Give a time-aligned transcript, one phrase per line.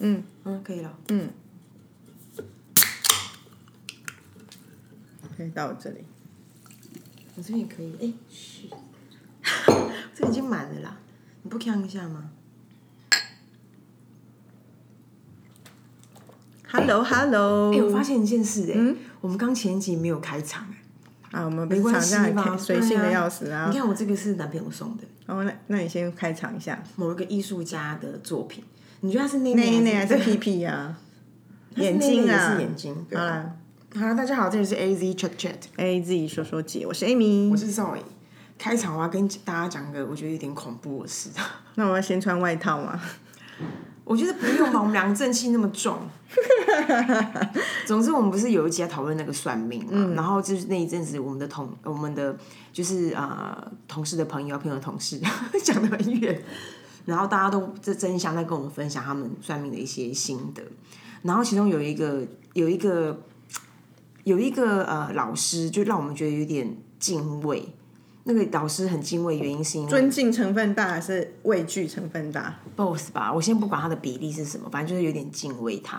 [0.00, 0.98] 嗯嗯，可以了。
[1.08, 1.30] 嗯，
[5.36, 6.04] 可以到我这里。
[7.36, 7.94] 我这边也可以。
[8.00, 8.68] 哎，嘘，
[10.14, 10.98] 这已经满了啦，
[11.42, 12.30] 你不看一下吗
[16.72, 20.66] ？Hello Hello，哎、我发现一件事、哎、我们刚前一集没有开场、
[21.30, 22.56] 哎，啊，我们没关系平常这样吧？
[22.56, 23.76] 随性的要死啊你。
[23.76, 26.82] 看我这个是男朋友送的，哦，那那你先开场一下。
[26.96, 28.62] 某一个艺术家的作品，
[29.02, 30.96] 你觉得他是内内还是屁屁呀？
[31.76, 33.06] 眼睛啊是眼睛。
[33.08, 33.50] 对好啦
[33.94, 37.56] 好了，大家好，这里是 A Z Chat Chat，，A Z 说说姐，我是 Amy 我。
[37.56, 37.98] 是 Zoe。
[38.58, 41.30] 开场我要跟大家讲个我觉得有点恐怖的事。
[41.76, 43.00] 那我要先穿外套吗？
[44.04, 45.96] 我觉得不用吧，我们两个正气那么重。
[47.86, 52.36] 总之，我们不是有一集在讨论那个算命嘛，然后就是那一阵子，我们的同我们的
[52.72, 55.18] 就是呃同事的朋友，朋友的同事
[55.62, 56.42] 讲的很远，
[57.04, 60.62] 然后大家都这争相在跟我们分享他们算命的一些心得，
[61.22, 63.22] 然后其中有一个有一个
[64.24, 67.68] 有一个呃老师，就让我们觉得有点敬畏。
[68.24, 75.98] 那个老师很敬畏，原因是因为尊敬成分大还是畏惧成分大？both 吧，我先不管他的比例是什么，反正就是有点敬畏他。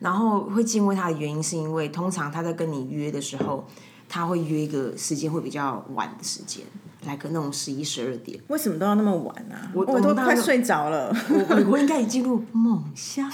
[0.00, 3.64] 然后会敬畏他的原因，是因为通常他在跟你约的时候，
[4.08, 6.64] 他会约一个时间会比较晚的时间，
[7.04, 8.38] 来个那种十一十二点。
[8.48, 9.70] 为什么都要那么晚啊？
[9.74, 11.14] 我我都快睡着了。
[11.28, 13.30] 我我 我应该已进入梦乡。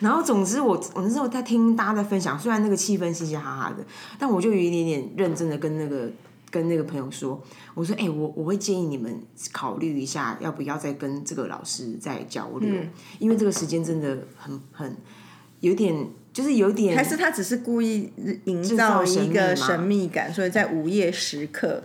[0.00, 3.84] 然后总之我我那时候在听大家在分享，虽然那个气氛嘻嘻哈哈的，
[4.18, 6.10] 但我就有一点点认真的跟那个
[6.50, 7.42] 跟那个朋友说，
[7.74, 9.18] 我说哎、我我会建议你们
[9.52, 12.70] 考虑一下，要不要再跟这个老师再交流，
[13.18, 14.94] 因为这个时间真的很很
[15.60, 18.12] 有点就是有点还是他只是故意
[18.44, 21.82] 营造一个神秘感，所以在午夜时刻，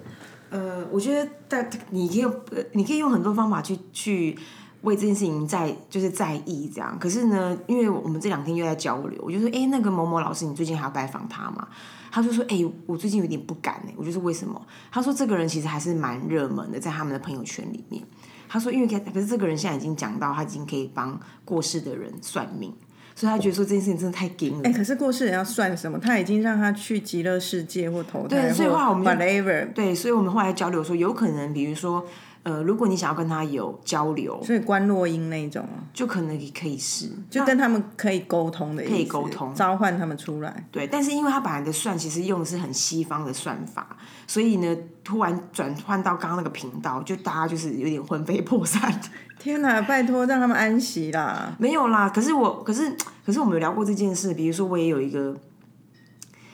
[0.53, 2.25] 呃，我觉得但你可以
[2.73, 4.37] 你可以用很多方法去去
[4.83, 6.95] 为这件事情在就是在意这样。
[6.99, 11.67] 可是呢，因为我们这两天又在交流，我就说，哎、那个某某老师，你最近还要拜访他吗？
[12.11, 14.63] 他就说，哎、我最近有点不敢哎、我就说为什么？
[14.91, 18.03] 他说这个人其实还是蛮热门的，在他们的朋友圈里面。
[18.47, 22.71] 他说，因为可是这个人现在已经讲到，他已经可以帮过世的人算命，
[23.15, 24.69] 所以他觉得说这件事情真的太惊了。
[24.69, 25.99] 哎、可是过世人要算什么？
[25.99, 32.05] 他已经让他去极乐世界或投胎，对所以或后来我们就 whatever，对，所以我们后来交流说，有可能，比如说，
[32.43, 40.67] 呃，如果你想要跟他有交流，所以关落音那种哦，就可能也可以试，就跟他们可以沟通的可以沟通召唤他们出来。
[40.69, 40.85] 对。
[40.85, 48.93] 但是因为他本来的算其实用的是很西方的算法，所以呢，突然转换到刚刚那个频道，就大家就是有点魂飞魄散。
[49.39, 51.53] 天哪，拜托让他们安息啦！
[51.57, 52.95] 没有啦，可是我，可是，
[53.25, 54.33] 可是我们有聊过这件事。
[54.33, 55.35] 比如说，我也有一个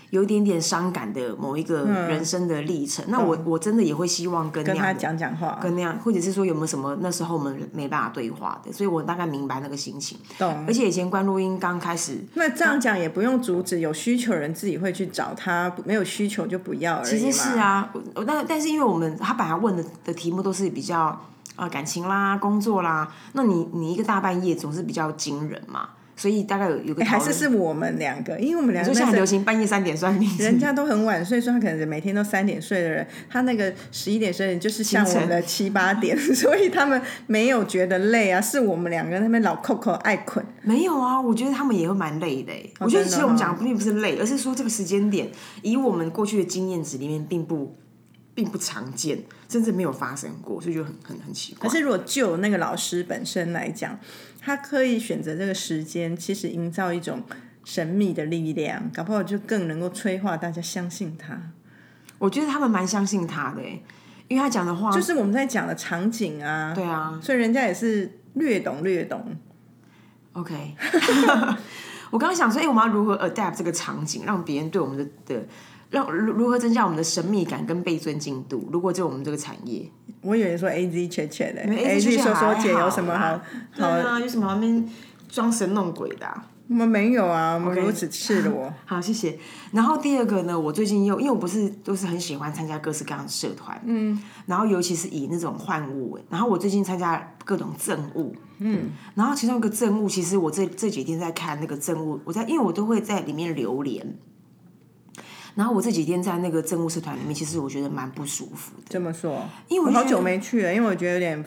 [0.10, 10.18] 有一点点伤感的某一个人生的历程，那我我真的也会希望跟那跟他讲讲话，跟那样，或者是说有没有什么那时候我们没办法对话的，所以我大概明白那个心情。
[10.38, 10.74] 懂而？
[10.74, 17.60] 且以前关录音刚开始，那这样讲也不用阻止，有需求人自己会去找他，没有需求就不要而已其实是。
[17.60, 21.20] 啊，我我但但是因为我们他本来问的的题目都是比较
[21.58, 40.46] 呃感情啦、工作啦，那你你一个大半夜总是比较惊人嘛，所以大概有有个哎还是是我们两个，因为我们两个就现在流行半夜三点算命，人家都很晚睡，说他可能每天都三点睡的人，他那个十一点睡的人就是像我们的七八点， 所以他们没有觉得累啊，是我们两个那边老扣扣爱困。
[40.62, 45.30] 没有啊，我觉得他们也会蛮累的欸、我觉得其实我们讲的并不是累，而是说这个时间点，
[45.62, 47.78] 以我们过去的经验值里面，并不
[48.36, 51.68] 并不常见，甚至没有发生过，所以就很很很奇怪。
[51.68, 53.98] 可是如果就那个老师本身来讲，
[54.50, 57.22] 他刻意选择这个时间，其实营造一种
[57.64, 61.40] 神秘的力量，搞不好就更能够催化大家相信他。
[62.18, 63.84] 我觉得他们蛮相信他的、欸，
[64.28, 69.24] 因为他讲的话就是我们在讲的场景啊，对啊所以人家也是略懂略懂。
[70.34, 70.76] ，OK。
[72.10, 75.46] 我刚刚想说，哎、我们要如何 adapt 这个场景，让别人对我们的的
[75.90, 78.70] 让如如何增加我们的神秘感跟被尊敬度？
[78.72, 79.90] 如果就我们这个产业，
[80.22, 83.42] 我以为说 A Z 切切的 A，A Z Z 说说姐有什么好啦
[83.76, 84.88] 对啊，有什么好那边
[85.28, 86.46] 装神弄鬼的、啊？
[86.68, 88.72] 我们没有啊，我们如此赤裸。
[88.86, 89.40] 好，谢谢。
[89.72, 104.16] 然后第二个呢，我最近又因为我不是都是很喜欢参加各式各样的社团，嗯，然后尤其是以那种换物，然后我最近参加各种政务，嗯，然后其中一个政务，其实我这这几天在看那个政务，我在因为我都会在里面留言。
[105.60, 108.84] 然后我这几天在那个政务社团里面，其实我觉得蛮不舒服的。
[108.88, 111.44] 这么说，因为我我好久没去了，因为我觉得有点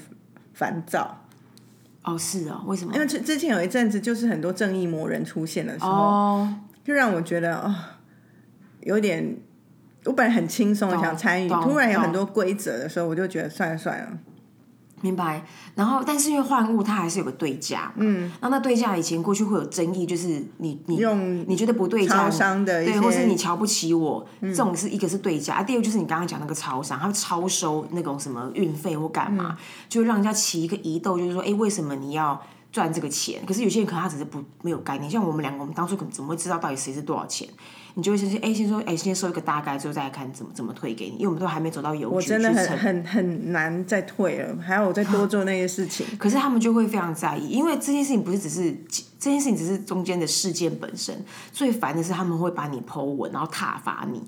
[0.52, 1.24] 烦躁。
[2.02, 2.92] 哦，是哦，为什么？
[2.92, 6.54] 因为之之前有一阵子，就是很多正义魔人出现的时候，哦，
[6.84, 7.74] 就让我觉得哦，
[8.82, 9.34] 有点。
[10.04, 14.18] 我本来很轻松的想参与，突然有很多规则的时候，我就觉得算了算了。
[15.02, 15.44] 明白。
[15.74, 29.58] 然后，但是因为换物它还是有个对价，嗯，那那对价以前过去会有争议，就是你你用你觉得不对价，超商的对，或是你瞧不起我，这种是一个是对价，啊第二个就是你刚刚讲那个超商，他会超收那种什么运费或干嘛，
[29.88, 32.40] 就让人家起一个疑窦，就是说，哎，为什么你要
[32.70, 33.42] 赚这个钱？
[33.46, 37.48] 可是有些人可能他只是不没有概念，像我们两个，我们当初可能怎么会知道到底谁是多少钱？
[37.94, 46.06] 你就会先先哎先说哎先收一个大概，之后再来看怎么怎么退给你，因为我们都还没走到邮局我真的很很很难再退了，还要我再多做那些事情。
[46.18, 48.72] 可是他们就会非常在意，因为这件事情不是只是
[49.18, 51.22] 这件事情只是中间的事件本身，
[51.52, 54.22] 最烦的是他们会把你剖文，然后挞伐你，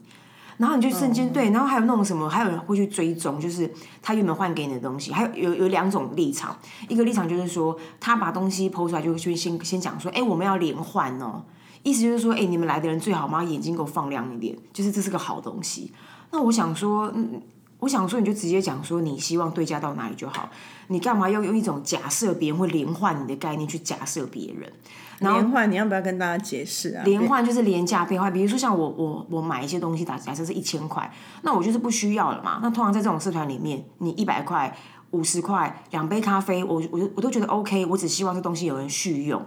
[0.59, 3.71] 然后你就瞬间、对，然后还有那种什么，还有人会去追踪，就是
[4.03, 6.55] 他原本换给你的东西，还有有有两种立场，
[6.89, 11.43] 一个立场就是说他把东西剖出来就会去先先讲说，哎，我们要连换哦。
[11.85, 15.93] 意思就是说，哎、你们来的人最好嘛，眼睛给我放亮一点，就是这是个好东西。
[16.33, 17.41] 那我想说，嗯，
[17.79, 20.49] 我想说，你就直接讲说你希望对价到哪里就好，
[20.89, 24.73] 你干嘛要用一种假设别人会连换你的概念去假设别人？
[25.21, 27.05] 连换你要不要跟大家解释啊？
[27.05, 31.09] 连换就是廉价变换，比如说像我我我买一些东西，打假设是一千块，
[31.43, 32.59] 那我就是不需要了嘛。
[32.63, 34.77] 那通常在这种社团里面，你一百块、
[35.13, 39.41] 五十块、两杯咖啡，我我我都觉得 OK，我只希望这东西有人续用。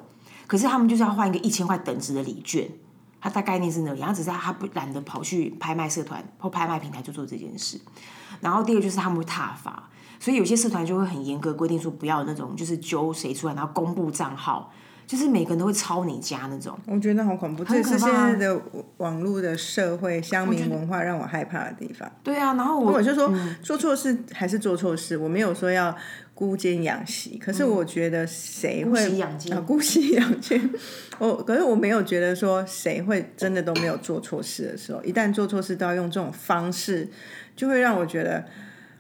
[0.48, 2.68] 可是他们就是要换一个一千块等值的礼券，
[3.22, 7.80] 他大概念是那样，只是他不懒得跑去拍卖社团或拍卖平台去做这件事。
[8.40, 9.90] 然后第二个就是他们会踏伐，
[10.20, 14.72] 所以有些社团就会很严格规定说不要那种就是揪谁出来，然后公布账号，
[15.06, 16.78] 就是每个人都会抄你家那种。
[16.86, 18.62] 我觉得好恐怖，这是现在的
[18.98, 22.10] 网络的社会乡民文化让我害怕的地方。
[22.24, 25.96] 对啊，然后我我就说做错事还是做错事，我没有说要
[26.38, 30.70] 孤奸养息，可是我觉得谁会啊姑息养奸？
[31.18, 37.10] 我可是我没有觉得说谁会真的都没有做错事的时候，一旦做错事都要用这种方式，
[37.56, 38.46] 就会让我觉得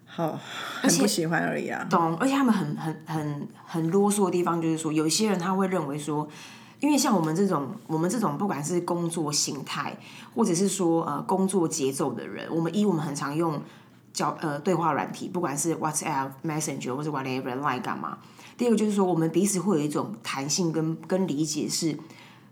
[0.07, 0.39] 好
[0.81, 1.85] 很不喜欢而已啊。
[1.87, 6.27] 懂，而且他们很很很很啰嗦的地方就是说，有一些人他会认为说，
[6.79, 9.95] 因为像我们这种我们这种不管是工作形态，
[10.33, 13.61] 或者是说呃工作节奏的人，我们一我们很常用
[14.17, 18.17] 交呃对话软体，不管是 WhatsApp、Messenger 或者 whatever Line 干嘛。
[18.57, 21.95] 第二个就是说，我们彼此会有一种弹性跟跟理解是。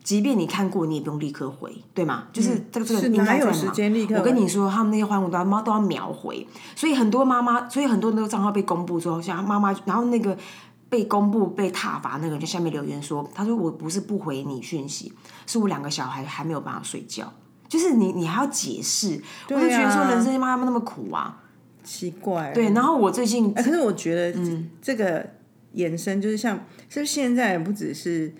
[0.03, 2.25] 即便你看过，你也不用立刻回，对吗？
[2.31, 10.37] 就是这个这个应该在嘛哪有时间立刻回我跟你说，他们那些欢呼都要妈都要秒回，所以很多妈妈，所以很多那个账号被公布之后，像妈妈，然后那个
[10.89, 15.11] 被公布被踏伐那个人就下面留言说，他说我不是不回你讯息，
[15.47, 17.33] 是我两个小孩还没有办法睡觉，
[17.67, 19.19] 就是你你还要解释，
[19.49, 21.35] 我就觉得说人生妈妈那么苦啊，
[21.85, 22.65] 奇怪，对。
[22.71, 25.25] 然后我最近哎可是我觉得嗯这个
[25.73, 26.57] 延伸就是像，
[26.89, 28.33] 是不是现在不只是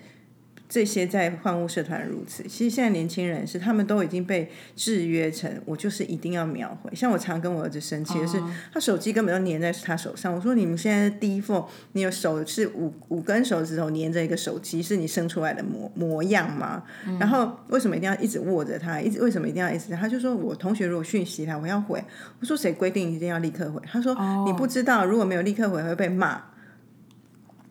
[0.68, 6.92] 这些在换物社团如此，其实现在年轻人是他们都已经被制约成，我就是一定要秒回。
[6.94, 10.34] 像我常跟我儿子生气的是，哦他手机根本就粘在他手上。
[10.34, 16.82] 我说你们现在第一 p 你有手是五五根手指头粘着一个手机，是你生出来的模模样吗？
[17.06, 19.00] 嗯然后为什么一定要一直握着它？
[19.00, 19.94] 一直为什么一定要一直？
[19.94, 22.02] 他就说我同学如果讯息他，我要回。
[22.40, 23.80] 我说谁规定一定要立刻回？
[23.86, 24.12] 他说、
[24.46, 26.42] 你不知道，如果没有立刻回会被骂。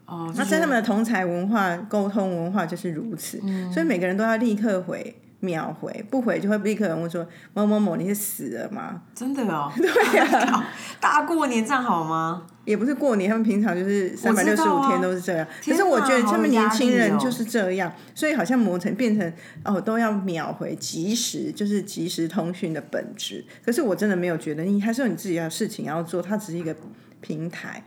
[0.06, 3.40] 哦，那在他们的同才文化、沟通文化就是如此，
[3.74, 9.02] 所以每个人都要立刻回、秒回，不回就会立刻有人问说某某某你是死了吗？
[9.16, 10.66] 真的哦， 对呀、
[11.02, 12.46] 大过年这样好吗？
[12.66, 15.48] 也不是过年，他们平常就是三百六十五天都是这样。
[15.64, 23.44] 可是我觉得他们年轻人就是这样，所以好像磨成变成哦都要秒回、及时，就是即时通讯的本质。
[23.64, 26.76] 可是我真的没有觉得你还是有你自己的事情要做，它只是一个
[27.22, 27.84] 平台。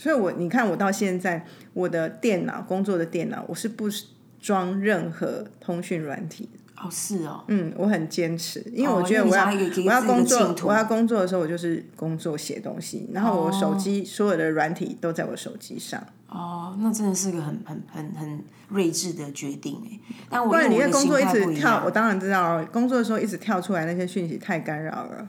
[0.00, 3.86] 所以我你看我到现在我的电脑工作的电脑我是不
[4.40, 6.58] 装任何通讯软体的。
[6.82, 20.00] 哦，是哦，嗯，我很坚持，因为哦我觉得我要、我要工作我要工作的时候，我就是工作写东西，然后我手机、所有的软体都在我手机上，哦，那真的是个很很很很睿智的决定哎。
[20.30, 25.28] 但我不然你在工作一直跳，我当然知道哦，工作的时候一直跳出来那些讯息太干扰了。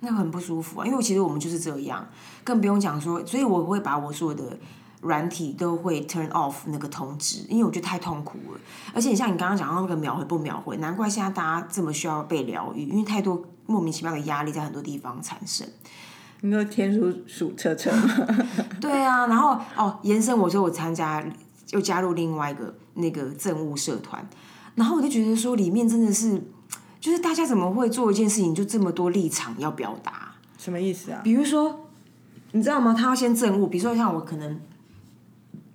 [0.00, 2.06] 那很不舒服啊，因为其实我们就是这样，
[2.44, 4.56] 更不用讲说，所以我会把我所有的
[5.00, 8.60] 软体都会 turn off 那个通知，因为我觉得太痛苦了。
[8.94, 15.66] 而且像你刚刚讲到那个秒回不秒回，难怪现在大家这么需要被疗愈，因为太多莫名其妙的压力在很多地方产生。
[16.40, 18.14] 你说天竺鼠车车吗？
[18.80, 21.24] 对啊，然后哦，延伸我说我参加
[21.70, 24.24] 又加入另外一个那个政务社团，
[24.76, 26.40] 然后我就觉得说里面真的是，
[27.00, 30.34] 就是大家怎么会做一件事情就这么多立场要表达？
[30.58, 31.20] 什么意思啊？
[31.22, 31.88] 比如说，
[32.52, 32.92] 你知道吗？
[32.92, 34.60] 他要先证物，比如说像我可能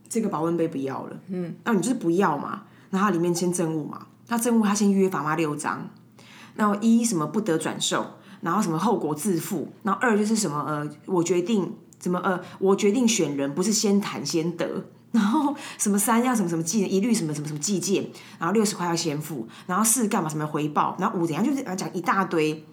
[0.10, 5.90] 这个保温杯不要了，嗯，那你就是不要嘛，然后它里面先证物嘛，那证物他先约法妈六章，
[6.56, 8.06] 然后一什么不得转售，
[8.42, 18.06] 然后什么后果自负，然后二就是什么呃，我决定怎么呃，我决定选人不是先谈先得，然后什么三要什么什么计，一律什么什么什么计件，
[18.38, 22.66] 然后六十块要先付，然后四干嘛什么回报，然后五怎样，就是讲一大堆，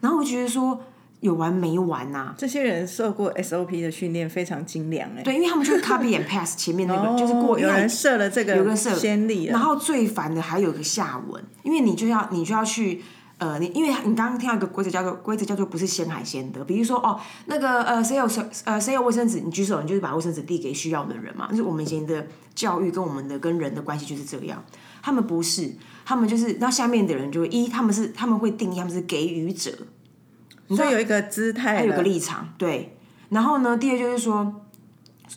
[0.00, 0.80] 然后我觉得说
[1.20, 5.22] 有完没完呐、这些人受过 SOP 的训练非常精良哎。
[5.22, 13.02] 对，因为他们就是 copy and pass 前面那个，就是过有人设了这个有人设先例，然后最烦的还有一个下文，因为你就要你就要去。
[13.38, 21.46] 呃，你因为你刚刚听到一个规则叫做规则叫做不是先海先得，比如说哦，那个呃谁有手呃谁有卫生纸，你举手，你就是把卫生纸递给需要的人嘛。
[21.50, 24.64] 就是我们以前的教育跟我们的跟人的关系就是这样，
[25.02, 25.74] 他们不是，
[26.04, 29.70] 他们就是，然后下面的人就会一他们是他们会定义他们是给予者，
[30.68, 32.96] 所以有一个姿态，有个立场，对。
[33.28, 34.62] 然后呢，第二就是说，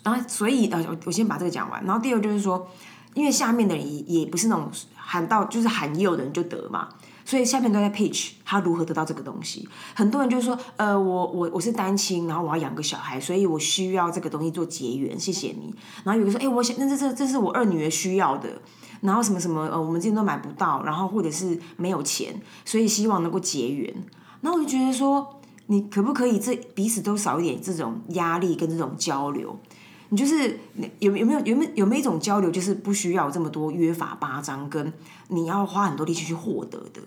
[0.04, 1.84] 然后所以呃，我我先把这个讲完。
[1.84, 2.70] 然后第二就是说，
[3.14, 6.88] 因为下面的人也也不是那种喊到就是喊有的人就得嘛，
[7.30, 9.68] 所以下面都在 pitch 他如何得到这个东西。
[9.94, 15.72] 很多人就说，呃，我我我是单亲，然后我要养个小孩，所以我需要这个东西做结缘，谢谢你。
[16.02, 18.60] 然后有个说，哎，我想，那这这这是我二女儿需要的。
[19.02, 23.94] 然后什么什么呃，我们这边都买不到，然后或者是没有钱，所以希望能够结缘。
[24.40, 25.36] 然后我就觉得说。
[25.66, 29.56] 你可不可以这彼此都少一点这种压力跟这种交流？
[30.10, 30.58] 你就是
[30.98, 34.92] 有有没有有没有有没有一种交流，就是不需要这么多约法八章，跟
[35.28, 37.00] 你要花很多力气去获得的。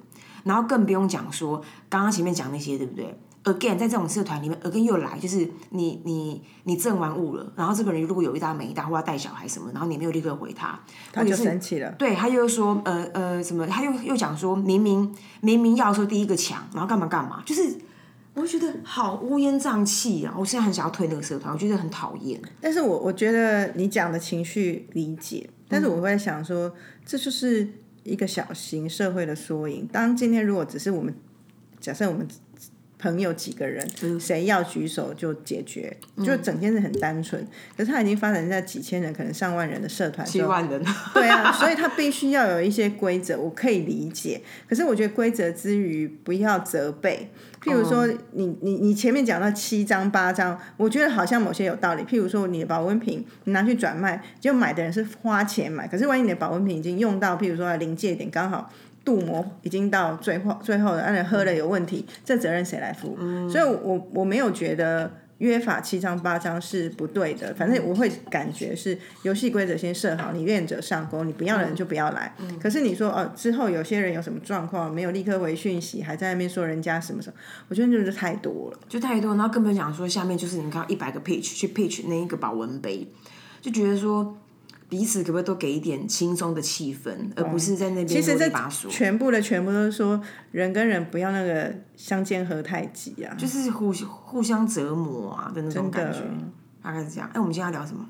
[0.43, 10.79] 然后更不用讲说刚刚前面讲那些，对不对？Again，在这种社团里面，Again 又来，就是你你你挣完物了，然后这个人如果有一搭没一搭，或要带小孩什么，然后你没有立刻回他，
[11.12, 11.91] 他就生气了。
[11.93, 17.77] 对他又说呃呃什么，他又又讲说明明明明要说第一个抢，然后干嘛干嘛，就是。
[18.35, 20.33] 我觉得好乌烟瘴气啊！
[20.37, 22.41] 我现在很想要退那个社团，我觉得很讨厌。
[22.59, 26.73] 但是我我觉得你讲的情绪理解，但是我会想说，
[27.05, 27.67] 这就是
[28.03, 29.87] 一个小型社会的缩影。
[29.91, 31.13] 当今天如果只是我们
[31.79, 32.27] 假设我们
[33.03, 33.86] 朋友几个人，
[34.17, 35.93] 谁要举手就解决，
[36.24, 37.45] 就整件事很单纯。
[37.75, 40.81] 可是它已经发展在几千人，可能上万人的社团，七万人，
[41.13, 44.41] 对啊， 所以它必须要有一些规则，我可以理解。
[44.69, 47.29] 可是我觉得规则之余，不要责备。
[47.62, 52.03] 譬如说，你你你前面讲到七张八张，我觉得好像某些有道理。
[52.03, 58.72] 譬如说，你的保温瓶你拿去转卖，就买的人是花钱买，可是万一你的保温瓶已经用到，譬如说临界点刚好。
[59.03, 63.17] 镀膜已经到最后最后了，而且喝了有问题，这责任谁来负？
[63.50, 72.33] 所以我我没有觉得约法七章八章是不对的，反正我会感觉是游戏规则先设好，你愿者上钩，你不要的人就不要来。
[72.62, 77.36] 可是你说哦，之后有些人有什么状况，没有立刻回讯息，还在那边说人家什么什么，
[77.67, 79.36] 我觉得就是太多了，就太多。
[79.36, 83.12] 然后根本讲说下面就是你看一百个 pitch 去 pitch 那一个保温杯，
[83.60, 84.38] 就觉得说。
[84.93, 88.69] 彼此可不可以多给一点轻松的气氛，而不是在那边其实这把。
[88.69, 90.21] 全部的全部都是说
[90.51, 96.19] 人跟人不要那个相煎何太急啊，就是互互相折磨啊的那种感觉，
[96.83, 97.27] 大概是这样。
[97.33, 98.07] 哎，我们今天要聊什么？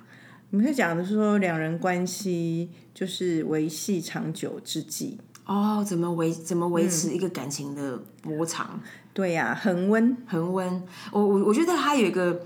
[0.52, 8.82] 我们是讲的是说两人关系就是维系长久之计哦，怎么维怎么维持一个感情的波长？
[9.14, 10.18] 对呀、恒温。
[10.28, 10.84] 恒温。
[11.14, 12.42] 我我我觉得它有一个。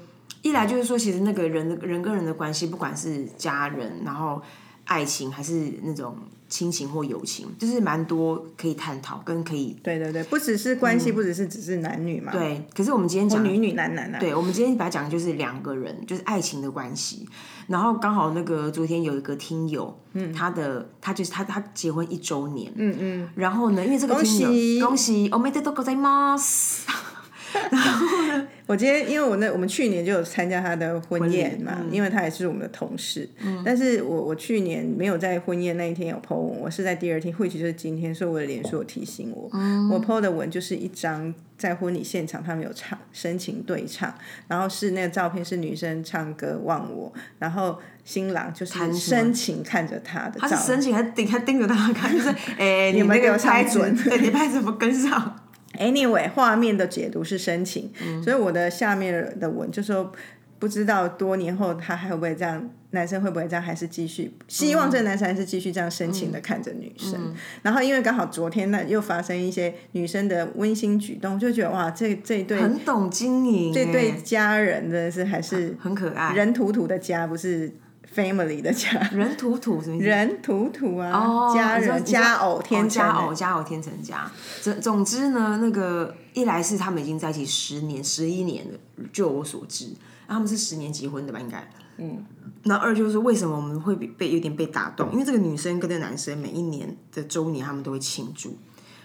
[0.47, 4.43] 一来就是说，其实那个人的人跟人的关系，不管是家人，然后
[4.85, 6.17] 爱情，还是那种
[6.49, 9.77] 亲情或友情，就是蛮多可以探讨跟可以。
[9.85, 12.33] 对对对，不只是关系，不只是只是男女嘛。
[12.33, 14.19] 对，可是我们今天讲女女男男啊。
[14.19, 17.29] 对，我们今天把它讲的就是两个人，就是爱情的关系。
[17.69, 23.29] 然后刚好那个昨天有一个听友，嗯，他的他就是他他结婚一周年，嗯嗯。
[23.37, 27.06] 然后呢，因为这个听友恭喜おめでとうございます。
[27.72, 33.30] 然后呢，我今天因为我那我们去年就有参加他的婚宴嘛，因为他也是我们的同事。
[33.40, 33.62] 嗯。
[33.66, 39.50] 但是我我去年没有在婚宴那一天有 po 文，我是在第二天，或许就是今天，所以我的脸书有提醒我。
[39.54, 39.90] 嗯。
[39.90, 44.14] 我 po 的文就是一张在婚礼现场他们有唱深情对唱，
[44.48, 50.40] 然后是那个照片是女生唱歌忘我，然后新郎就是深情看着他的。
[50.40, 55.36] 他是深情还盯还盯着他看，就是 哎，你们给我拍准，对你拍怎么跟上？
[55.78, 57.92] Anyway，画面的解读是深情，
[58.24, 60.12] 所以我的下面的文就说，
[60.60, 67.34] 不知道多年后他还会不会这样，男生会不会这样，还是继续希望这个男生还是继续这样深情的看着女生。
[67.62, 77.72] 然后因为刚好昨天呢又发生一些女生的温馨举动，就觉得哇，这这一对很懂经营，这对家人真的是还是很可爱，人土土的家不是。
[78.18, 80.02] Family 的家人土土什么？
[80.02, 84.32] 人土土啊，家人家偶天成家偶家偶天成家。
[84.60, 88.80] 总总之呢，那个一来是他们已经在一起十年、十一年了，
[89.14, 89.90] 就我所知，
[90.28, 91.40] 他们是十年结婚的吧？
[91.40, 91.70] 应该。
[91.98, 92.26] 嗯。
[92.64, 95.12] 那二就是为什么我们会被有点被打动？
[95.14, 98.58] 因为这个女生跟这个男生每一年的周年他们都会庆祝，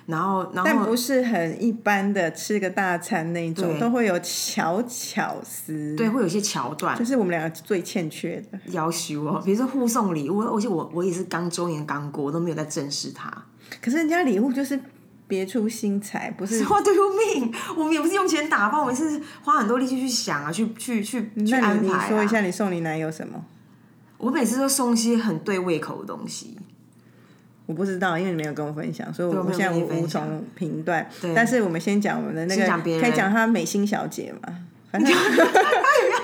[0.07, 5.95] 然后然后但不是很一般的吃个大餐那种，都会有巧巧思。
[5.97, 8.59] 对，会有一些桥段就是我们两个最欠缺的。
[8.73, 13.31] 要求哦，比如说互送礼物，而且我我也是刚周年刚过，我都没有在正视他。
[13.81, 14.79] 可是人家礼物就是
[15.29, 17.55] 别出心裁，不是？What do you mean？
[17.77, 22.09] 我们也不是用钱打包，我们是花很多力气去想啊，去去去安排、啊。
[22.09, 23.45] 说一下，你送你男友什么？
[24.19, 26.59] 我每次都送一些很对胃口的东西。
[27.73, 31.09] 我不知道，因为你没有跟我分享，所以我现在无无从评断。
[31.35, 34.59] 但是我们先讲我们的那个，可以讲她美心小姐嘛？
[34.93, 35.11] 反正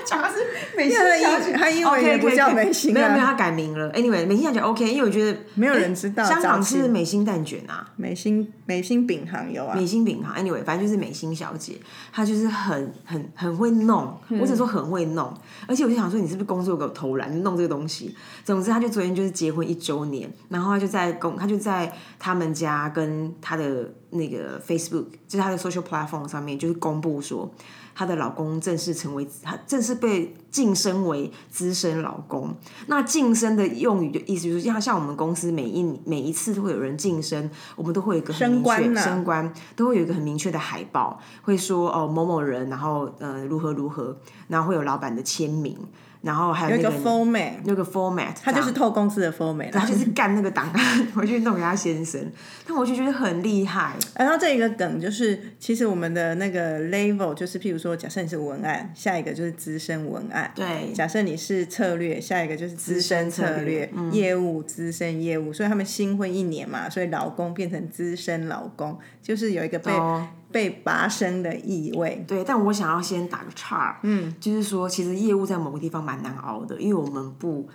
[0.05, 3.91] 讲的是美因为她英她英文也不叫美心没有没有，他，改名了。
[3.93, 6.23] Anyway，美心小姐 OK，因为我觉得没有人知道。
[6.23, 10.35] 香港是美心蛋卷啊，美心美心饼行有啊，美心饼行。
[10.35, 11.73] Anyway，反正就是美心小姐，
[12.13, 15.33] 她就是很很很会弄，嗯我只能说很会弄。
[15.67, 18.15] 而且我就想说，你是不是工作给我偷懒弄这个东西？
[18.45, 27.51] 总之，她就昨天就是结婚一周年，然后她就在公，她就在他们家跟她的那个 Facebook，就是她的 social platform 上面，就是公布说。
[27.99, 32.55] 她的老公正式成为，她正式被晋升为资深老公。
[32.87, 44.15] 那晋升的用语的意思就是，像像我们公司每一每一次都会有人晋升，我们都会有一个很明确升官啊升官，都会有一个很明确的海报，会说哦某某人，然后呃如何如何，
[44.47, 45.77] 然后会有老板的签名，
[46.21, 52.21] 然后还有有一个那个 format，那个 format，他就是透公司的 format 他就是干那个档案 回去弄给他先生，
[52.67, 53.93] 但我就觉得很厉害。
[54.15, 60.91] 然后这一个梗就是，其实我们的那个 level 就是，譬如说，假设你是文案，下一个就是资深文案；对。
[60.93, 64.11] 假设你是策略，下一个就是资深策策略略；嗯。
[64.11, 65.53] 业务资深业务。
[65.53, 72.23] 所以他们新婚一年嘛，所以老公变成资深老公，就是有一个被、哦被拔升的意味。
[72.27, 77.67] 对，但我想要先打个岔，嗯，就是说，其实业务在某个地方蛮难熬的，因为我们不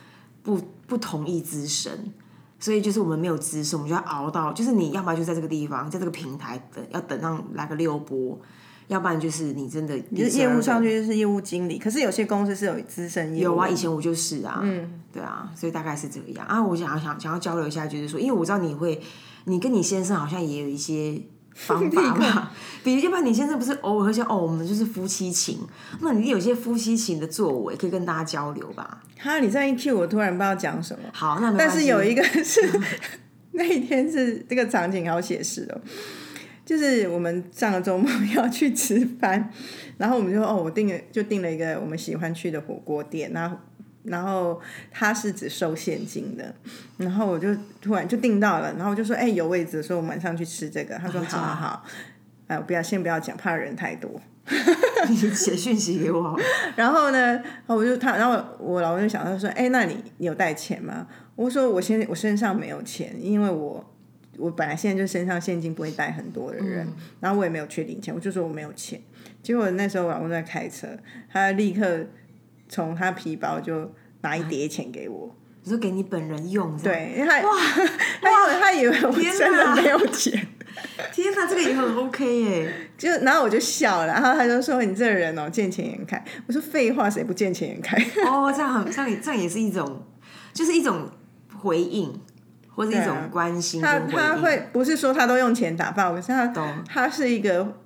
[0.42, 2.12] 不不同意资深，
[2.58, 8.38] 所以就是我们没有资深，我们就要熬到，就是你要不然就在这个地方，在这个平台等，要等上来个六波，
[8.88, 13.52] 要不然就是你真的就是业务上去就是业务经理，可是有些公司是有资深业务。
[13.52, 16.62] 有啊，以前我就是啊，嗯，对啊，所以大概是这样啊。
[16.62, 19.00] 我想要想想要交流一下，就是说，因为我知道你会，
[19.44, 21.20] 你跟你先生好像也有一些
[21.54, 22.50] 方法嘛，
[22.84, 25.60] 比如要不然你先生不是偶尔会说哦，我们就是夫妻情，
[26.00, 29.02] 那你有些夫妻情的作为可以跟大家交流吧。
[29.18, 31.04] 哈，你这样一 Q 我突然不知道讲什么。
[31.12, 32.60] 好，那但是有一个是
[33.52, 35.80] 那一天是这个场景好写实哦，
[36.66, 39.50] 就是我们上个周末要去吃饭，
[39.96, 43.56] 然后我们就哦，我订了就订了一个我们喜欢去的火锅店，然后
[44.04, 46.54] 然后他是只收现金的，
[46.98, 47.48] 然后我就
[47.80, 51.84] 突然就订到了，然后我就说哎、有位置，所以我们晚上去吃这个，他说好好好，
[52.46, 54.20] 哎、我不要先不要讲，怕人太多。
[55.08, 56.38] 你写讯息给我
[56.76, 63.82] 然后呢，我就他，然后我老公就想，他说：“哎，那你你有带钱吗？”我说：“我现我身上没有钱，因为我
[64.36, 66.86] 我本来现在就身上现金不会带很多的人，
[67.20, 69.00] 然后我也没有缺零钱，我就说我没有钱。
[69.42, 70.88] 结果那时候我老公在开车，
[71.30, 72.06] 他立刻
[72.68, 77.56] 从他皮包就拿一叠钱给我，你说给你本人用，对，因为他哇
[78.20, 80.48] 他以为他以为我天真的哪没有钱。
[81.12, 82.90] 天哪，这个也很 OK 耶。
[82.98, 87.96] 就然后我就笑了，然后他就说：“你这个人哦，见钱眼开。”我说：“废话，谁不见钱眼开？”
[88.26, 90.02] 哦，这样很这样也这样也是一种，
[90.52, 91.08] 就是一种
[91.56, 92.12] 回应，
[92.68, 94.00] 或者一种关心他。
[94.00, 97.76] 他会不是说他都用钱打发我，可是他懂他是一个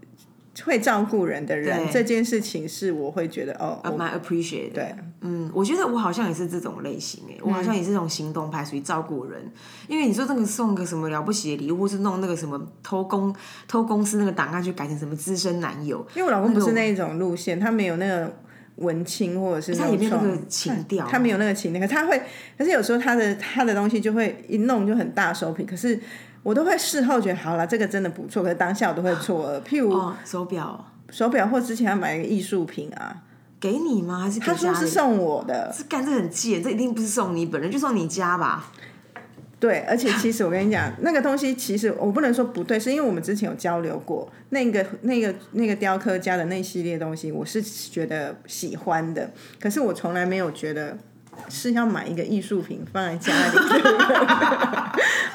[0.65, 4.75] 会照顾人的人，对这件事情是我会觉得哦，蛮 appreciate 的。
[4.75, 9.41] 对，嗯，我觉得我好像也是这种类型诶，我好像也是这种行动派，属于照顾人。
[9.87, 13.35] 因为你说这个送个什么了不起的礼物，或是弄那个什么偷公
[13.67, 18.37] 偷公司那个档案去改成什么资深男友，因为我老公不是那一种路线，他没有那个
[18.77, 22.21] 文青或者是他那种创也没有那个情调，他没有那个情调，可他会，
[22.57, 25.99] 可是有时候他的他的东西就会一弄就很大手笔，可是
[26.49, 30.83] 我都会事后觉得好了，这个真的不错，可是当下我都会错愕，譬如哦，手表。
[31.11, 33.15] 手表或之前要买一个艺术品啊，
[33.61, 34.21] 给你吗？
[34.21, 34.75] 还是他说？
[34.75, 38.73] 是送我的，是干这很贱，这一定不是送你本人，就送你家吧？
[39.61, 49.31] 对，而且其实我跟你讲， 那个东西其实我不能说不对，是因为我们之前有交流过，那个那个那个雕刻家的那系列东西，我是觉得喜欢的，
[49.61, 50.97] 可是我从来没有觉得
[51.51, 53.59] 是要买一个艺术品放在家里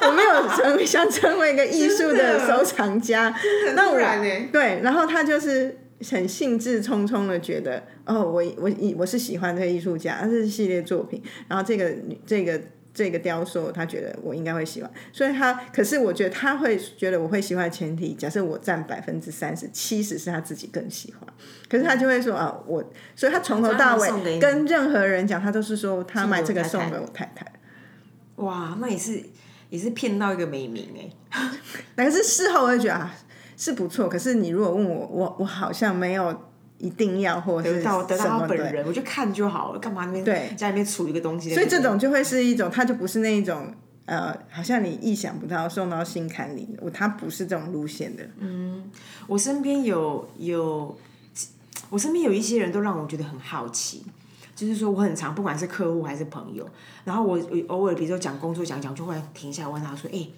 [0.06, 3.34] 我没有成为想成为一个艺术的收藏家，
[3.74, 4.48] 那我欸。
[4.52, 5.78] 对，然后他就是。
[6.10, 11.94] 很兴致冲冲的觉得，哦，我我我是喜欢这个艺术家，这是系列作品，然后这个
[12.26, 12.60] 这个
[12.92, 21.26] 这个雕塑，他觉得我应该会喜欢，所以他，可是我觉得他会觉得我会喜欢的前提，假设我占百分之三十，七十是他自己更喜欢，
[21.70, 22.84] 可是他就会说啊，我，
[23.16, 27.46] 所以他从头到尾跟任何人讲，他都是说他买这个送给我太太，
[28.36, 29.22] 哇，那也是
[29.74, 30.88] 也是骗到一个美名
[31.30, 31.50] 哎、
[31.96, 33.12] 但是事后我会觉得啊
[33.56, 36.32] 是不错，可是你如果问我，我我好像没有
[36.78, 38.56] 一定要或者得是到得到他什么的。
[38.56, 41.66] 本人，我就看就好了，干嘛那边对家里面储一个东西所以？
[41.68, 43.74] 这种就会是一种，他就不是那一种
[44.06, 48.22] 呃，好像你意想不到送到心坎里，我他不是这种路线的。
[48.38, 48.90] 嗯
[49.26, 50.96] 我身边有有，
[51.90, 54.04] 我身边有一些人都让我觉得很好奇，
[54.54, 56.68] 就是说我很常不管是客户还是朋友，
[57.04, 57.38] 然后我
[57.68, 60.28] 偶尔比如说讲工作讲讲，就会停下来问他说，哎、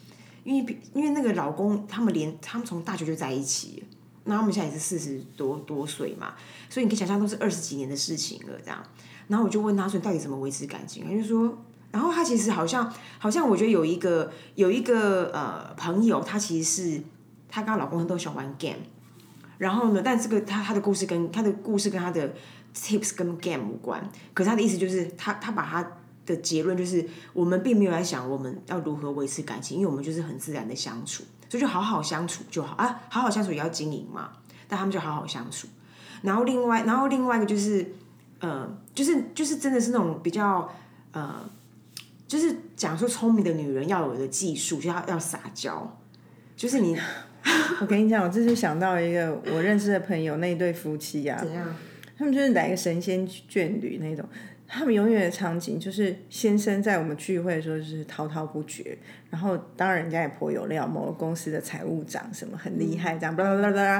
[0.45, 3.85] 因为因为那个老公他们连他们从大学就在一起，
[4.25, 6.35] 那他们现在也是四十多多岁嘛，
[6.69, 8.83] 所以你可以想象都是二十几年的事情了这样。
[9.29, 11.59] 然后我就问他说：“你到底怎么维持感情？”他就说，
[11.91, 17.03] 然后他其实好像好像我觉得有一个有一个呃朋友，他其实是
[17.49, 18.79] 她跟她老公都喜欢玩 game，
[19.59, 22.35] 然后呢，但这个他他的故事跟他的故事跟他的
[22.77, 25.93] tips 跟 game 无关，可是他的意思就是他他把他
[26.27, 32.77] 的结论就是我们并没有在想我们要如何维持感情，因为我们就是很自然的相处，所以就好好相处就好。
[32.77, 34.31] 啊，好好相处也要经营嘛，
[34.69, 35.67] 但他们就好好相处。
[36.23, 37.95] 然后另外，然后另外一个就是，
[38.41, 40.71] 呃，就是就是真的是那种比较
[41.13, 41.49] 呃，
[42.27, 45.99] 就是讲说聪明的女人要有的技术，就要要撒娇，
[46.57, 46.99] 就是你
[47.81, 51.67] 我跟你讲，我这就想到一个我认识的朋友，那一对夫妻啊，怎样？
[52.17, 54.25] 他们就是来个神仙眷侣那种。
[54.69, 58.99] 他们永远的场景就是先生在我们聚会的时候就是滔滔不绝，
[59.31, 63.93] 然后当然人家也颇有料，某个公司的财务长什么很厉害这样，巴拉巴拉巴拉。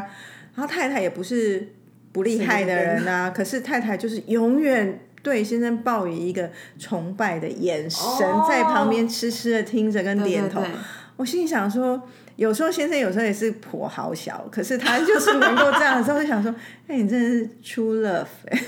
[0.57, 1.69] 然后太太也不是
[2.11, 6.51] 不厉害的人啊，可是太太就是永远对先生抱以一个
[6.81, 10.61] 崇拜的眼神，哦在旁边痴痴的听着跟点头。
[10.61, 10.81] 对对对
[11.17, 16.55] 我心里想说，有时候先生有时候也是婆好小，可是他就是能够这样的时候，就想说，
[16.87, 18.61] 哎、你真的是 true love 哎、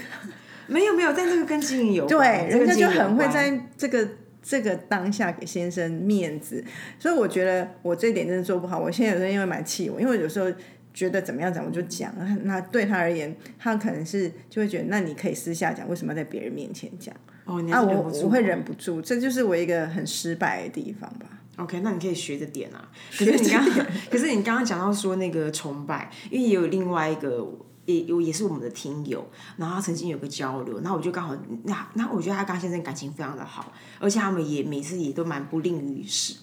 [0.66, 4.08] 没有没有，但这个跟经营有对，关，对人家就很会在这个
[4.42, 6.64] 这个当下给先生面子，
[6.98, 8.78] 所以我觉得我这一点真的做不好。
[8.78, 10.50] 我现在有时候因为蛮气我，因为有时候
[10.94, 17.14] 觉得怎么样讲我就讲，那那对他而言，他可能是就会觉得，那你可以私下讲，为什么要在别人面前讲？
[17.44, 21.26] 哦，你啊，我我会忍不住，这就是我一个很失败的地方吧。
[21.58, 22.88] OK，那你可以学着点啊。
[23.10, 23.64] 可是你刚，
[24.10, 27.44] 可是你刚刚讲到说那个崇拜，因为也有另外一个，
[27.84, 36.36] 也有也是我们的听友，然后他曾经有个交流，然后我就刚好，那那我觉得他跟先生感情非常的好，而且他们也每次也都蛮不吝于是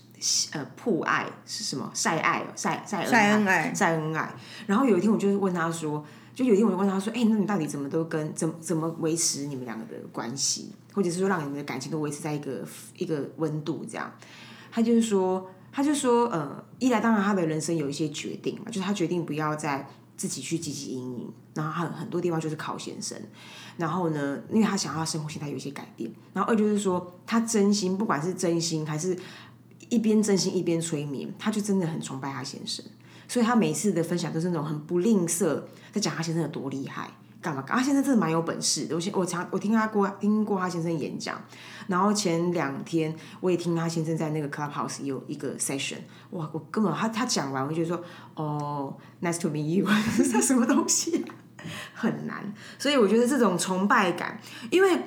[0.52, 4.36] 呃破爱是什么晒爱哦晒晒恩晒恩爱晒恩爱。
[4.66, 12.66] 然后有一天我就问他说，就有一天我就问他说，哎、那你到底怎么都跟怎么怎么维持你们两个的关系，或者是说让你们的感情都维持在一个
[12.98, 14.12] 一个温度这样？
[14.76, 23.18] 他就是说，他就说，呃，一来当然他的人生有一些决定嘛，就是他决定不要再自己去积极经营，然后很很多地方就是靠先生，
[23.78, 29.18] 然后呢，因为他想要生活形态有一些改变，然后二就是说，他真心，不管是真心还是
[29.88, 32.84] 一边真心一边催眠，他就真的很崇拜他先生，
[33.30, 35.62] 所以他每次的分享都是那种很不吝啬
[35.94, 37.10] 在讲他先生有多厉害。
[37.46, 37.64] 干嘛？
[37.68, 38.96] 阿先生真的蛮有本事的。
[38.96, 41.40] 我先我常我听他过听过他先生演讲，
[41.86, 45.98] 然后前两天我也听他先生在那个 Clubhouse 有一个 session，
[46.32, 48.04] 哇，我根本他他讲完，我就说，
[48.34, 49.86] 哦，nice to meet you，
[50.18, 51.24] 这 什么东西、
[51.94, 52.52] 很难。
[52.80, 54.40] 所以我觉得这种崇拜感，
[54.72, 55.00] 因为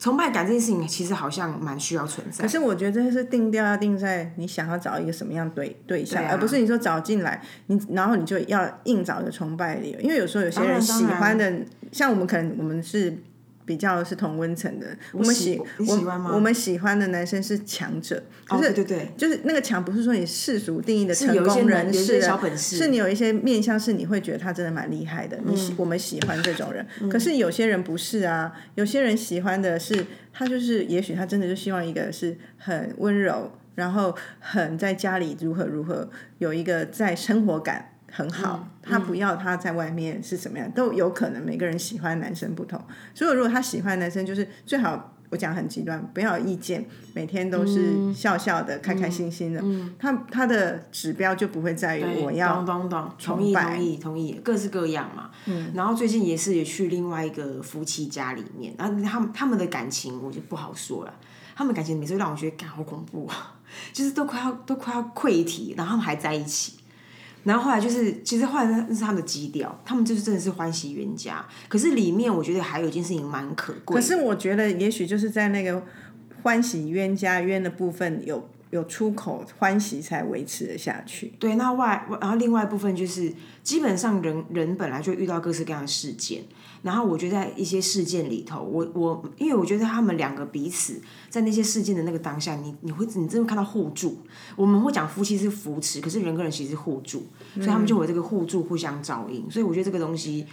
[0.00, 2.48] 崇拜感这件事情其实好像蛮需要存在可。
[2.48, 11.52] 是我觉得这是定调要定在你想要找一个什么样对对象，而不是你说找进来，你然后你就要硬找一个崇拜的理由，因为有时候有些人喜欢的，
[11.92, 13.16] 像我们可能我们是。
[13.70, 22.20] 比较是同温层的，我们喜喜你喜欢吗我我们喜欢的男生是强者，哦，可是对对对，就是那个强，不是说你世俗定义的成功人士
[22.56, 26.84] 是你有一些面相是你会觉得他真的蛮厉害的，你嗯喜我们喜欢这种人。
[27.08, 37.89] 可是有些人不是啊，有些人喜欢的是他就是，也许他真的就希望一个是很温柔，然后很在家里如何如何有一个在生活感。
[38.10, 41.44] 很好，他不要他在外面是什么样，都有可能。
[41.44, 42.80] 每个人喜欢的男生不同，
[43.14, 49.62] 所以如果他喜欢的男生，就是最好我讲很极端，不要有意见，每天都是笑笑的、开开心心的。
[49.96, 55.30] 他他的指标就不会在于我要懂懂懂，同意同意同意，各式各样嘛。
[55.46, 61.14] 嗯，然后最近也是也去另外一个夫妻家里面，然后他们他们的感情我就不好说了，
[61.54, 63.54] 他们感情每次让我觉得，干好恐怖啊，
[63.92, 66.79] 就是都快要都快要溃体，然后他们还在一起。
[67.44, 71.44] 然后后来就是，其实后来那是他们的基调，他们就是真的是欢喜冤家。
[71.68, 75.82] 可是里面我觉得还有一件事情蛮可贵，可是我觉得也许就是在那个
[76.42, 81.32] 欢喜冤家冤的部分有有出口欢喜才维持的下去。
[81.38, 86.44] 对，那外然后另外一部分就是，基本上人人本来就遇到各式各样的事件，
[86.82, 94.18] 然后我觉得在一些事件里头，我我因为我觉得他们两个彼此在那些事件的那个当下，你你会你真的看到互助。
[94.56, 99.50] 我们会讲夫妻是扶持，可是人跟人其实是互助，所以他们就有这个互助互相照应。
[99.50, 100.46] 所以我觉得这个东西。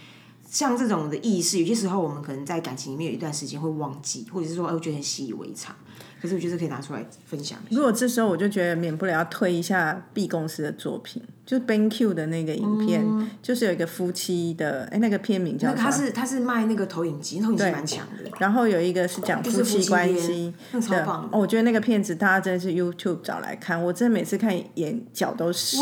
[0.50, 5.76] 像这种的意识，有些时候我们可能在感情里面有一段时间会忘记，或者是说，哎，我觉得很习以为常。
[6.20, 7.58] 可是我觉得可以拿出来分享。
[7.70, 13.04] 如果这时候我就觉得免不了要推一下 B 公司的作品，就是 BenQ 的那个影片，
[13.42, 18.30] 就是有一个夫妻的，哎，那个片名叫那个他是他是卖那个投影机，投影机蛮强的。
[18.38, 25.76] 然后有一个是讲夫妻关系的，哦，我觉得那个片子大家真的是 YouTube 找来看，我真的每次看眼角都湿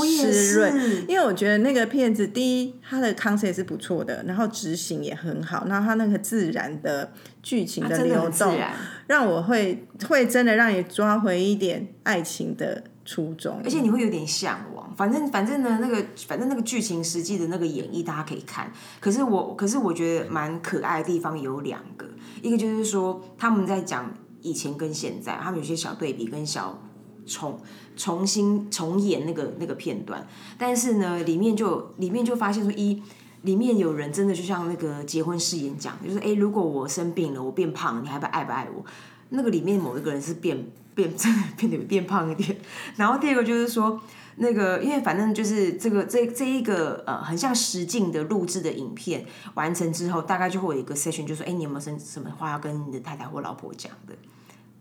[0.54, 7.10] 润，因为我觉得那个片子第一它的 concept 是不错的，然后执行也很好，然后它那个自然的
[7.46, 8.58] 剧情的流动，
[9.06, 14.92] 让我会会真的让你抓回一点爱情的初衷，而且你会有点向往。
[14.96, 18.72] 反正反正呢，那个反正那个剧情实际的那个演绎大家可以看。
[18.98, 22.08] 可是我可是我觉得蛮可爱的地方有两个，
[22.42, 26.76] 一个就是说他们在讲以前跟现在，他们有些小对比跟小
[27.24, 27.60] 重
[27.96, 30.26] 重新重演那个那个片段。
[30.58, 33.00] 但是呢，里面就里面就发现说一。
[33.46, 38.84] 里面有人真的就像那个结婚誓言讲，就是哎，如果我生病了，我变胖了，你还不爱不爱我？
[39.30, 42.58] 那个里面某一个人是变 变真的变得变胖一点。
[42.96, 44.00] 然后第二个就是说，
[44.36, 54.14] 那个因为反正就是这个这这一个呃很像实境的录制的影片完成之后，大概就会有一个 session，就说哎，你有没有什什么话要跟你的太太或老婆讲的？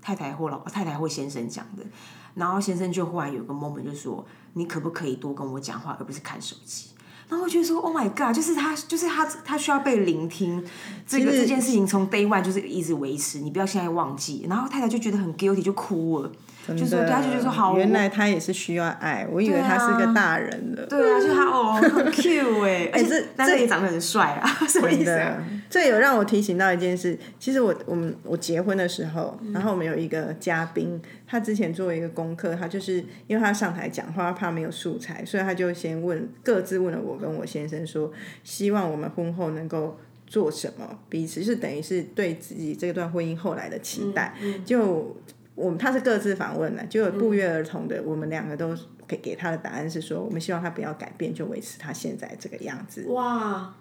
[0.01, 1.83] 太太或老太太或先生讲的？
[2.35, 6.89] 然后先生就忽然有个 moment 就说，你可不可以多跟我讲话，而不是看手机？
[7.27, 10.63] 然后我觉得说，Oh my God，就是他，就是他，他需要被聆听。
[11.07, 14.45] 这个这件事情从 Day One 就是一直维持，你不要现在忘记。
[14.47, 16.31] 然后太太就觉得很 guilty，就哭了。
[16.73, 20.85] 就说他就觉得说好，原来他也是需要爱，我以为他是个大人了。
[20.87, 25.21] 对啊，就他哦， 很 cute 哎，而且但是也长得很帅啊， 什么意思？
[25.69, 38.11] 这有让我提醒到一件事，其实我我们我结婚的时候，然后我们有一个嘉宾，他之前做一个功课，他就是因为他上台讲话，怕没有素材，所以他就先问各自问了我跟我先生说，
[38.43, 44.33] 希望我们婚后能够做什么，彼此是等于是对自己这段婚姻后来的期待，
[44.65, 45.15] 就。
[45.55, 53.05] 我们他是各自访问的，就有不约而同的，我们两个都给给他的答案是说，我们希望他不要改变，就维持他现在这个样子。
[53.07, 53.73] 哇！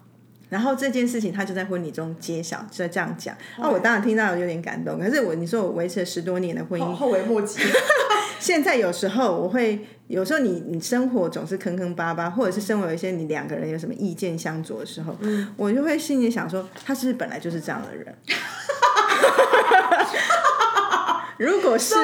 [0.47, 3.35] 然后这件事情他就在婚礼中揭晓，就这样讲。
[3.57, 7.59] 那我当然听到有点感动，可是我你说我维持了十多年的婚姻，后悔莫及。
[8.39, 15.17] 现在有时候我会，有时候你你生活总是坑坑巴巴，或者是生活有一些你两个人有什么意见相左的时候，
[15.57, 18.13] 我就会心里想说，他是不是本来就是这样的人？
[21.37, 21.95] 如果是，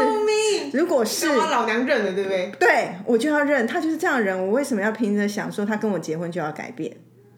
[0.73, 2.51] 如果是老娘认了，对不对？
[2.59, 6.95] 对，我就要认，他就是这样的人，我为什么要凭着想说他跟我结婚就要改变？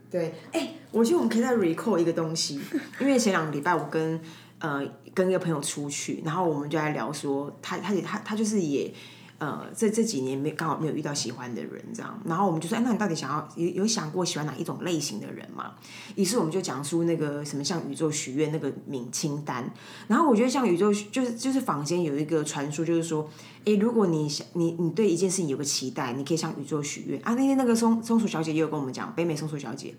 [0.10, 2.60] 对，哎，我觉得我们可以再 recall 一个东西，
[3.00, 4.20] 因为前两个礼拜我跟
[4.60, 4.82] 呃
[5.14, 8.94] 跟一个朋友出去，然后我们就在聊说，他他也他他就是也。
[9.44, 15.74] 呃，这这几年没刚好没有遇到喜欢的人，这样，然后我们就说，哎，那你到底想要有有想过喜欢哪一种类型的人吗？
[16.16, 19.70] 于是我们就讲出那个什么像宇宙许愿那个名清单，
[20.08, 23.30] 然后我觉得像宇宙就是就是坊间有一个传说，就是说，
[23.66, 27.34] 哎，如果你想你你对一件事情有个期待，你可以向宇宙许愿啊。
[27.34, 29.94] 那天那个松松鼠小姐也有跟我们讲，北美松鼠小姐，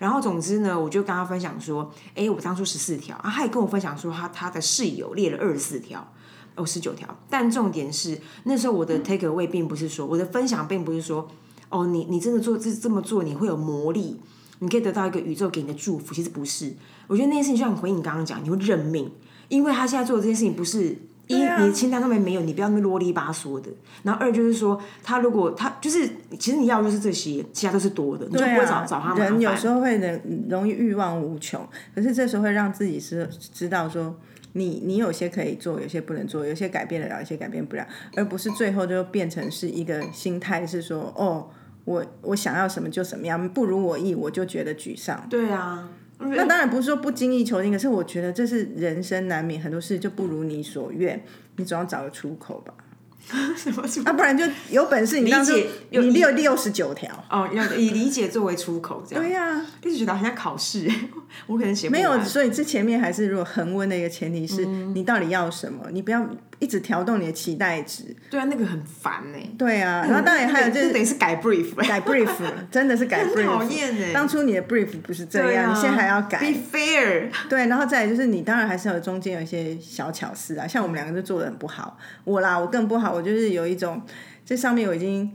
[0.00, 6.12] 然后总之呢，我就跟她分享说，哎，我当初十四条啊，她也跟我分享说，她她的室友列了二十四条。
[6.60, 11.26] 哦，十九条，但重点是那时候我的 take away 并不是说我的分享并不是说
[11.70, 14.20] 哦，你你真的做这这么做你会有魔力，
[14.58, 16.72] 你可以得到一个宇宙给你的祝福，其实不是。
[17.06, 19.10] 我觉得那件事情就像回应你刚刚讲，你会认命，
[19.48, 20.96] 因为他现在做的这件事情不是
[21.28, 23.70] 一你清单上面没有，你不要那么啰里吧嗦的。
[24.02, 29.30] 然后二就是说，他如果他就是其实你要就是这些，其他都是多的，你就不会找找他麻烦。
[29.30, 34.14] 人有时候会容容易欲望无穷，可是这时候会让自己是知道说。
[34.52, 37.86] 你你有些可以做，有些不能做，有些改变得了，有些改变不了，
[38.16, 41.48] 而不是最后就变成是一个心态，是说哦，
[41.84, 45.26] 我我想要什么就什么样，不如我意，我就觉得沮丧。
[45.30, 51.22] 对啊，那当然不是说不经意求进，可是我觉得这是人生难免，很多事就不如你所愿，
[51.56, 52.74] 你总要找个出口吧。
[53.56, 53.82] 什么？
[54.04, 59.64] 啊，不然就有本事你理解，你六六十九条哦，要以理解作为出口，这样对呀。
[59.84, 60.90] 一直觉得好像考试，
[61.46, 65.86] 我可能写没有，所以这前面还是如果恒温的一个前提是你到底要什么？
[65.92, 66.26] 你不要
[66.60, 68.14] 一直调动你的期待值。
[68.30, 72.30] 对啊，那个很烦呢、对啊，然后当然还有就是等于是改 brief，改 brief，
[72.70, 73.44] 真的是改 brief。
[73.44, 74.12] 讨厌哎。
[74.12, 76.38] 当初你的 brief 不是这样，你现在还要改。
[76.38, 77.28] ，be fair。
[77.48, 84.00] 对，然后再来就是你当然还是有中间有一些小巧思啊，像我们两个就做的很不好，我啦我更不好，我就是有一种
[84.44, 85.32] 这上面我已经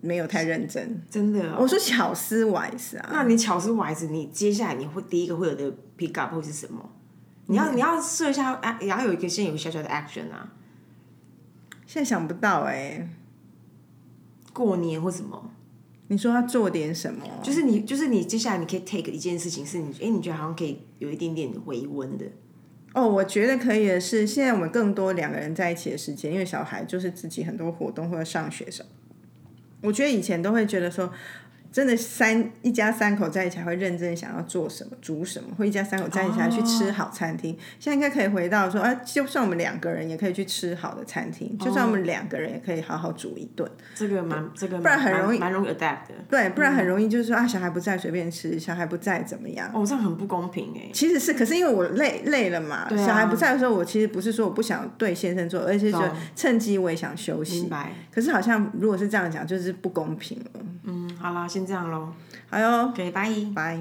[0.00, 1.02] 没有太认真。
[1.10, 6.90] 真的、哦，我说巧思 wise 啊，那你巧思歪子，你接下来你会第一个会有的 pick up 会是什么？
[7.46, 10.52] 你要、你要设一下，啊也要有一个先有个小小的 action 啊，
[11.86, 13.08] 现在想不到哎、
[14.52, 15.50] 过年或什么，
[16.08, 17.24] 你说要做点什么？
[17.42, 22.26] 就是你就是你接下来你可以 take 一件事情，是你哎、你觉得好像可以有一点点回温的，
[22.94, 28.88] 哦，我觉得可以的是，现在我们更多两个人在一起的时间，因为小孩就是自己很多活动或者上学什么。
[29.82, 31.12] 我觉得以前都会觉得说，
[31.76, 37.54] 真的三一家三口在一起还会认真想要做什么、煮什么，或一家三口在一起还去吃好餐厅。
[37.78, 43.70] 现在应该可以回到说，啊，就算我们两个人也可以去吃好的餐厅，就算我们两个人也可以好好煮一顿。
[43.94, 46.14] 这个蛮这个不然很容易蛮容易 adapt 的。
[46.30, 49.70] 对，不然很容易就是说啊，小孩不在随便吃，小孩不在怎么样。
[49.74, 50.88] 哦，这样很不公平哎。
[50.94, 56.00] 其实是，可是因为我累累了嘛，啊小孩不在的时候，我其实不是说我不想对先生做，而且就
[56.34, 57.68] 趁机我也想休息明。
[57.68, 57.92] 白。
[58.10, 60.62] 可是好像如果是这样讲，就是不公平了。
[60.88, 62.12] 嗯，好啦，先这样喽。
[62.48, 63.28] 好哟，对，拜。
[63.54, 63.76] 拜。